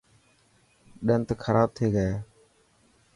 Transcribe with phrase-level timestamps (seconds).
[1.07, 2.09] ڏنت خراب ٿي گيا.